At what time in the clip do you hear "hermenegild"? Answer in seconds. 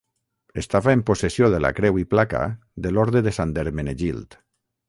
3.65-4.41